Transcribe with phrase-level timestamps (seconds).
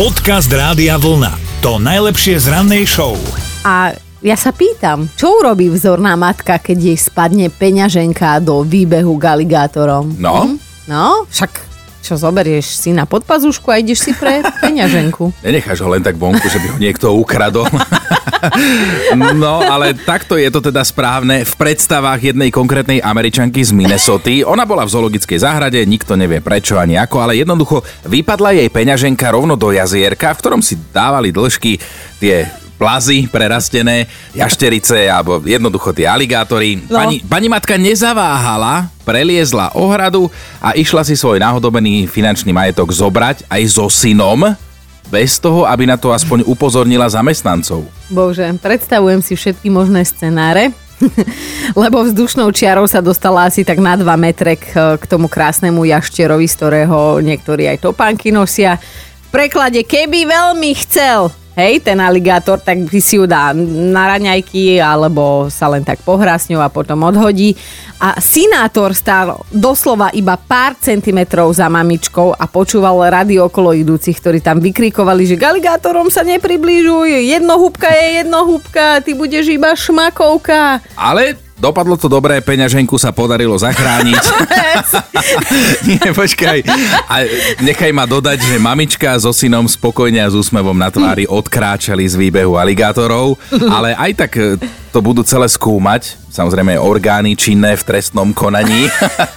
[0.00, 1.60] Podcast Rádia Vlna.
[1.60, 3.20] To najlepšie z rannej show.
[3.68, 3.92] A
[4.24, 10.16] ja sa pýtam, čo urobí vzorná matka, keď jej spadne peňaženka do výbehu k aligátorom?
[10.16, 10.56] No,
[10.88, 11.52] No, však
[12.00, 15.36] čo zoberieš si na podpazušku a ideš si pre peňaženku.
[15.44, 17.68] nenecháš ho len tak vonku, že by ho niekto ukradol.
[19.36, 24.32] no, ale takto je to teda správne v predstavách jednej konkrétnej američanky z Minnesota.
[24.46, 29.26] Ona bola v zoologickej záhrade, nikto nevie prečo ani ako, ale jednoducho vypadla jej peňaženka
[29.32, 31.80] rovno do jazierka, v ktorom si dávali dĺžky
[32.20, 32.48] tie
[32.80, 36.80] plazy prerastené, jašterice alebo jednoducho tie aligátory.
[36.88, 36.96] No.
[36.96, 40.32] Pani, pani matka nezaváhala, preliezla ohradu
[40.64, 44.56] a išla si svoj náhodobený finančný majetok zobrať aj so synom,
[45.10, 47.84] bez toho, aby na to aspoň upozornila zamestnancov.
[48.08, 50.70] Bože, predstavujem si všetky možné scenáre,
[51.82, 56.46] lebo vzdušnou čiarou sa dostala asi tak na 2 metre k, k tomu krásnemu jašterovi,
[56.46, 58.78] z ktorého niektorí aj topánky nosia.
[59.28, 65.50] V preklade, keby veľmi chcel, hej, ten aligátor, tak si ju dá na raňajky, alebo
[65.50, 67.54] sa len tak pohrá s ňou a potom odhodí.
[68.00, 74.40] A sinátor stál doslova iba pár centimetrov za mamičkou a počúval rádio okolo idúcich, ktorí
[74.40, 80.80] tam vykrikovali, že k aligátorom sa nepriblížuj, jednohúbka je jednohúbka, ty budeš iba šmakovka.
[80.96, 84.24] Ale dopadlo to dobré, peňaženku sa podarilo zachrániť.
[85.88, 86.64] Nie, počkaj.
[87.06, 87.14] A
[87.62, 92.16] nechaj ma dodať, že mamička so synom spokojne a s úsmevom na tvári odkráčali z
[92.16, 93.36] výbehu aligátorov,
[93.70, 94.56] ale aj tak e,
[94.90, 98.88] to budú celé skúmať, samozrejme orgány činné v trestnom konaní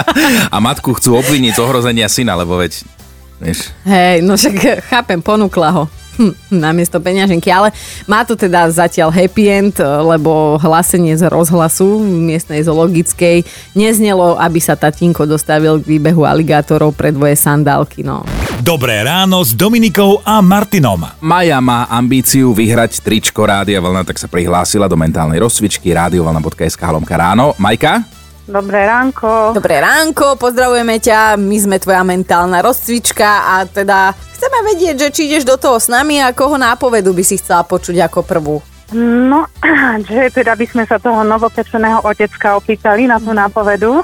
[0.54, 2.84] a matku chcú obviniť z ohrozenia syna, lebo veď,
[3.40, 5.99] vieš, Hej, no však chápem, ponúkla ho.
[6.20, 7.72] Hm, namiesto peňaženky, ale
[8.04, 14.76] má to teda zatiaľ happy end, lebo hlásenie z rozhlasu miestnej zoologickej neznelo, aby sa
[14.76, 18.20] tatínko dostavil k výbehu aligátorov pre dvoje sandálky, no.
[18.60, 21.08] Dobré ráno s Dominikou a Martinom.
[21.24, 27.16] Maja má ambíciu vyhrať tričko Rádia Vlna, tak sa prihlásila do mentálnej rozcvičky radiovlna.sk lomka
[27.16, 27.56] ráno.
[27.56, 28.19] Majka?
[28.50, 29.54] Dobré ránko.
[29.54, 35.22] Dobré ránko, pozdravujeme ťa, my sme tvoja mentálna rozcvička a teda chceme vedieť, že či
[35.30, 38.56] ideš do toho s nami a koho nápovedu by si chcela počuť ako prvú.
[38.90, 39.46] No,
[40.10, 44.02] že teda by sme sa toho novopečeného otecka opýtali na tú nápovedu.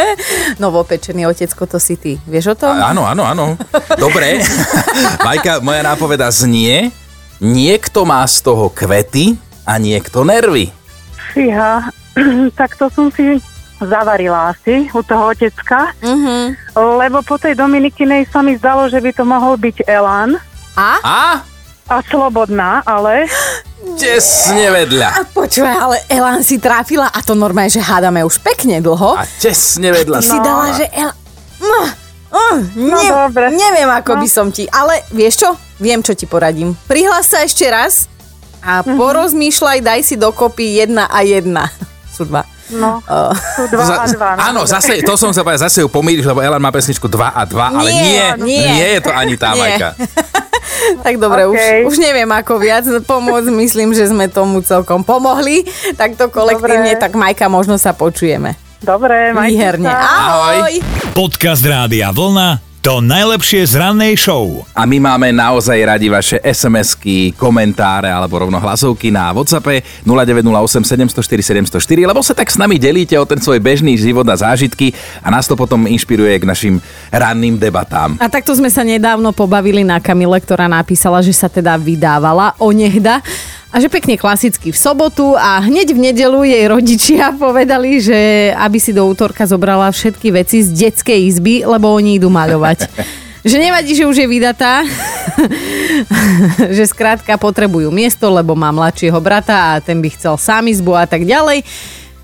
[0.64, 2.16] Novopečený otecko, to si ty.
[2.24, 2.72] Vieš o tom?
[2.72, 3.60] A- Áno, áno, áno.
[4.00, 4.40] Dobre.
[5.28, 6.88] Majka, moja nápoveda znie,
[7.44, 9.36] niekto má z toho kvety
[9.68, 10.72] a niekto nervy.
[11.36, 11.92] Fíha,
[12.58, 13.36] tak to som si
[13.84, 16.56] zavarila asi u toho otecka, Mhm.
[16.74, 20.36] lebo po tej Dominikinej sa mi zdalo, že by to mohol byť Elan
[20.72, 20.90] A?
[20.98, 21.22] A?
[21.84, 23.26] a Slobodná, ale
[23.94, 25.34] Tesne vedľa.
[25.34, 29.16] Počúvaj, ale Elan si tráfila a to normálne, že hádame už pekne dlho.
[29.16, 30.18] A tesne vedľa.
[30.18, 30.44] Ty si No.
[30.44, 31.16] dala, že Elan...
[31.60, 31.80] No,
[32.32, 33.50] oh, ne, dobre.
[33.50, 34.20] Neviem, ako No.
[34.20, 34.64] by som ti...
[34.66, 35.50] Ale vieš čo?
[35.76, 36.78] Viem, čo ti poradím.
[36.86, 38.06] Prihlás sa ešte raz
[38.60, 38.94] a Mhm.
[38.94, 41.66] porozmýšľaj, daj si dokopy jedna a jedna.
[42.14, 42.46] Sú dva.
[42.72, 42.98] No,
[43.56, 44.28] sú dva a dva.
[44.34, 44.40] no.
[44.42, 47.42] Áno, zase, to som sa povedal, zase ju pomýliš, lebo Elan má pesničku 2 a
[47.44, 48.64] 2, ale Nie, nie, nie.
[48.72, 49.60] nie je to ani tá Nie.
[49.76, 49.88] Majka.
[50.82, 51.86] Tak dobre, Okej.
[51.86, 53.54] už, už neviem ako viac pomôcť.
[53.54, 55.62] Myslím, že sme tomu celkom pomohli.
[55.94, 57.02] Takto kolektívne, Dobre.
[57.02, 58.58] tak Majka, možno sa počujeme.
[58.82, 59.86] Dobre, majte Výherne.
[59.86, 60.02] sa.
[60.02, 60.82] Ahoj.
[61.14, 62.71] Podcast Rádia Vlna.
[62.82, 64.66] To najlepšie z rannej show.
[64.74, 71.62] A my máme naozaj radi vaše SMS-ky, komentáre alebo rovno hlasovky na WhatsAppe 0908 704
[71.70, 74.90] 704, lebo sa tak s nami delíte o ten svoj bežný život a zážitky
[75.22, 76.74] a nás to potom inšpiruje k našim
[77.14, 78.18] ranným debatám.
[78.18, 83.22] A takto sme sa nedávno pobavili na Kamile, ktorá napísala, že sa teda vydávala onehda
[83.72, 88.76] a že pekne klasicky v sobotu a hneď v nedelu jej rodičia povedali, že aby
[88.76, 92.78] si do útorka zobrala všetky veci z detskej izby, lebo oni idú maľovať.
[93.48, 94.84] že nevadí, že už je vydatá,
[96.76, 101.08] že skrátka potrebujú miesto, lebo má mladšieho brata a ten by chcel sám izbu a
[101.08, 101.64] tak ďalej.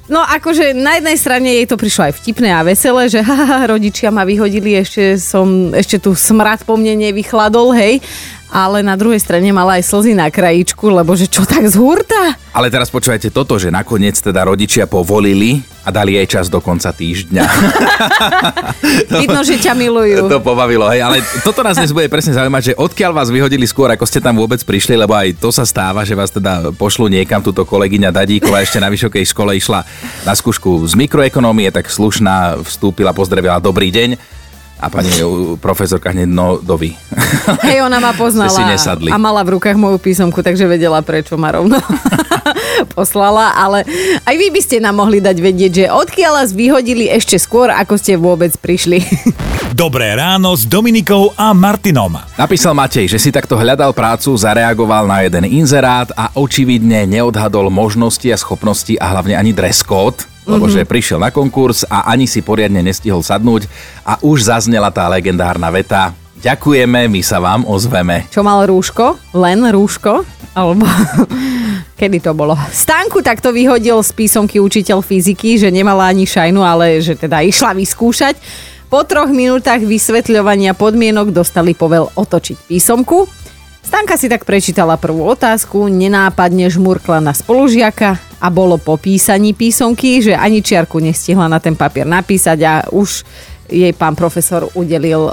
[0.09, 4.09] No akože na jednej strane jej to prišlo aj vtipné a veselé, že haha, rodičia
[4.09, 8.01] ma vyhodili, ešte som, ešte tu smrad po mne nevychladol, hej.
[8.49, 12.33] Ale na druhej strane mala aj slzy na krajičku, lebo že čo tak z hurta?
[12.57, 16.89] Ale teraz počúvajte toto, že nakoniec teda rodičia povolili a dali jej čas do konca
[16.93, 17.45] týždňa.
[19.21, 20.33] Vidno, že ťa milujú.
[20.33, 23.93] To pobavilo, hej, ale toto nás dnes bude presne zaujímať, že odkiaľ vás vyhodili skôr,
[23.93, 27.45] ako ste tam vôbec prišli, lebo aj to sa stáva, že vás teda pošlu niekam,
[27.45, 29.85] túto kolegyňa Dadíková ešte na vysokej škole išla
[30.25, 34.38] na skúšku z mikroekonómie, tak slušná vstúpila, pozdravila, dobrý deň.
[34.79, 35.11] A pani
[35.59, 36.95] profesorka hneď no dovi.
[37.67, 39.11] Hej, ona ma poznala si nesadli.
[39.11, 41.83] a mala v rukách moju písomku, takže vedela, prečo ma rovno
[42.97, 43.83] poslala, ale
[44.23, 47.99] aj vy by ste nám mohli dať vedieť, že odkiaľ vás vyhodili ešte skôr, ako
[47.99, 49.03] ste vôbec prišli.
[49.75, 52.15] Dobré ráno s Dominikou a Martinom.
[52.39, 58.27] Napísal Matej, že si takto hľadal prácu, zareagoval na jeden inzerát a očividne neodhadol možnosti
[58.31, 60.81] a schopnosti a hlavne ani dress code, lebo mm-hmm.
[60.81, 63.69] že prišiel na konkurs a ani si poriadne nestihol sadnúť
[64.09, 68.31] a už zaznela tá legendárna veta Ďakujeme, my sa vám ozveme.
[68.31, 69.19] Čo mal rúško?
[69.35, 70.23] Len rúško?
[70.55, 70.87] Alebo
[72.01, 72.55] kedy to bolo?
[72.71, 77.75] Stanku takto vyhodil z písomky učiteľ fyziky, že nemala ani šajnu, ale že teda išla
[77.75, 78.39] vyskúšať.
[78.87, 83.27] Po troch minútach vysvetľovania podmienok dostali povel otočiť písomku.
[83.83, 90.23] Stanka si tak prečítala prvú otázku, nenápadne žmurkla na spolužiaka a bolo po písaní písomky,
[90.23, 93.27] že ani čiarku nestihla na ten papier napísať a už
[93.69, 95.31] jej pán profesor udelil o,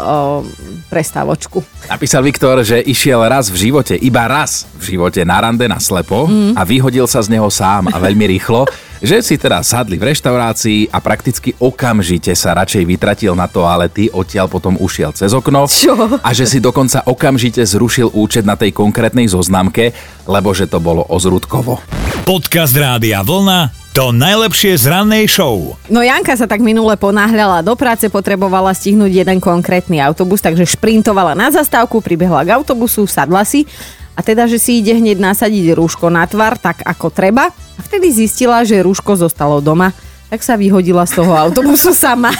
[0.91, 1.63] prestávočku.
[1.87, 6.27] Napísal Viktor, že išiel raz v živote, iba raz v živote na rande na slepo
[6.27, 6.59] mm.
[6.59, 8.67] a vyhodil sa z neho sám a veľmi rýchlo,
[8.99, 14.51] že si teda sadli v reštaurácii a prakticky okamžite sa radšej vytratil na toalety, odtiaľ
[14.51, 16.19] potom ušiel cez okno Čo?
[16.19, 19.95] a že si dokonca okamžite zrušil účet na tej konkrétnej zoznamke,
[20.27, 21.79] lebo že to bolo ozrudkovo.
[22.25, 25.77] Podcast Rádia Vlna to najlepšie z rannej show.
[25.93, 31.37] No Janka sa tak minule ponáhľala do práce, potrebovala stihnúť jeden konkrétny autobus, takže šprintovala
[31.37, 33.69] na zastávku, pribehla k autobusu, sadla si
[34.17, 37.53] a teda, že si ide hneď nasadiť rúško na tvar, tak ako treba.
[37.53, 39.93] A vtedy zistila, že rúško zostalo doma
[40.25, 42.33] tak sa vyhodila z toho autobusu sama.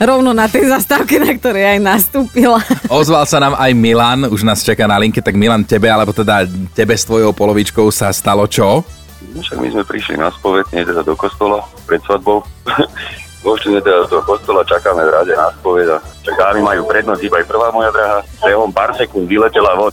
[0.00, 2.58] Rovno na tej zastávke, na ktorej aj nastúpila.
[2.88, 6.48] Ozval sa nám aj Milan, už nás čaká na linke, tak Milan, tebe, alebo teda
[6.72, 8.82] tebe s tvojou polovičkou sa stalo čo?
[9.20, 12.40] No však my sme prišli na spoveď, nie teda do kostola, pred svadbou.
[13.44, 17.22] Vošli sme teda do kostola, čakáme v rade na spoveď a čak dámy majú prednosť,
[17.24, 18.18] iba aj prvá moja drahá.
[18.44, 19.92] Behom pár sekúnd vyletela von,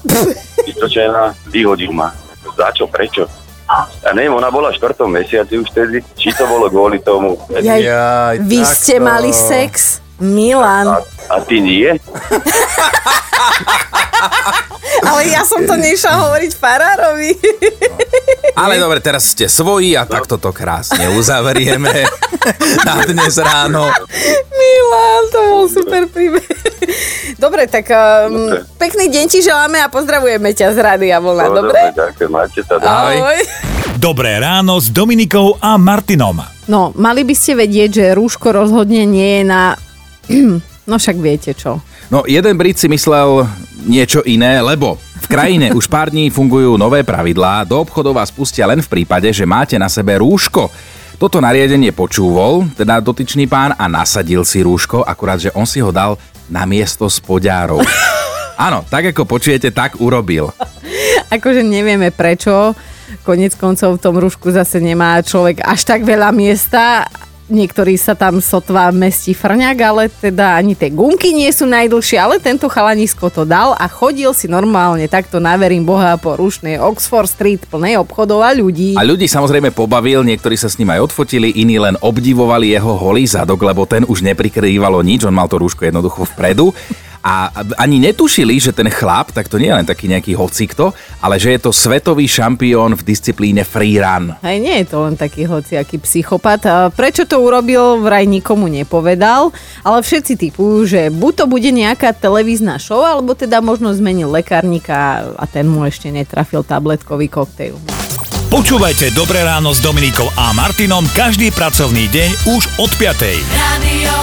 [0.67, 2.11] vystočená, vyhodil ma.
[2.59, 3.23] Za čo, prečo?
[3.67, 7.35] A neviem, ona bola v štvrtom mesiaci už vtedy, či to bolo kvôli tomu.
[7.51, 9.07] Jaj, Jaj, vy ste takto.
[9.11, 9.99] mali sex?
[10.17, 10.87] Milan.
[10.87, 10.97] A,
[11.29, 11.91] a ty nie?
[15.07, 17.31] Ale ja som to nešla hovoriť farárovi.
[18.61, 21.91] Ale dobre, teraz ste svoji a takto to krásne uzavrieme
[22.87, 23.85] na dnes ráno.
[24.49, 26.45] Milan, to bol super príbeh.
[27.37, 28.65] Dobre, tak um, Dobre.
[28.79, 31.79] pekný deň ti želáme a pozdravujeme ťa z Rádia Vlna, No, dobre?
[31.93, 32.85] ďakujem, máte sa dá.
[33.05, 33.17] Ahoj.
[33.21, 33.39] Ahoj.
[33.97, 36.37] Dobré ráno s Dominikou a Martinom.
[36.65, 39.61] No, mali by ste vedieť, že rúško rozhodne nie je na...
[40.87, 41.83] No však viete čo.
[42.07, 43.43] No, jeden Brit si myslel
[43.83, 48.63] niečo iné, lebo v krajine už pár dní fungujú nové pravidlá, do obchodov vás pustia
[48.63, 50.71] len v prípade, že máte na sebe rúško.
[51.19, 55.91] Toto nariadenie počúvol, teda dotyčný pán a nasadil si rúško, akurát, že on si ho
[55.91, 56.15] dal
[56.47, 57.83] na miesto spodárov.
[58.55, 60.55] Áno, tak ako počujete, tak urobil.
[61.35, 62.71] Akože nevieme prečo.
[63.27, 67.03] Konec koncov v tom rúšku zase nemá človek až tak veľa miesta.
[67.47, 72.43] Niektorí sa tam sotva mestí frňak, ale teda ani tie gumky nie sú najdlhšie, ale
[72.43, 77.31] tento chalanisko to dal a chodil si normálne takto na verím Boha po rušnej Oxford
[77.31, 78.99] Street plnej obchodov a ľudí.
[78.99, 83.23] A ľudí samozrejme pobavil, niektorí sa s ním aj odfotili, iní len obdivovali jeho holý
[83.23, 86.75] zadok, lebo ten už neprikrývalo nič, on mal to rúško jednoducho vpredu.
[87.23, 91.41] A ani netušili, že ten chlap, tak to nie je len taký nejaký hocikto, ale
[91.41, 94.37] že je to svetový šampión v disciplíne freerun.
[94.45, 96.93] Hej, nie je to len taký hociaký psychopat.
[96.95, 99.51] Prečo to urobil, vraj nikomu nepovedal,
[99.83, 105.35] ale všetci typujú, že buď to bude nejaká televízna show, alebo teda možno zmenil lekárnika
[105.35, 107.75] a ten mu ešte netrafil tabletkový koktejl.
[108.47, 113.43] Počúvajte Dobré ráno s Dominikou a Martinom každý pracovný deň už od 5.
[113.59, 114.15] Radio.